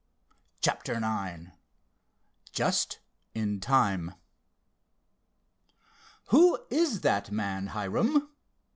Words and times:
CHAPTER 0.61 0.93
IX 0.95 1.51
JUST 2.53 3.01
IN 3.35 3.59
TIME 3.59 4.15
"Who 6.29 6.57
is 6.71 7.01
that 7.01 7.29
man, 7.31 7.67
Hiram?" 7.67 8.27